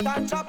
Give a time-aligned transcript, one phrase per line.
[0.00, 0.43] straight and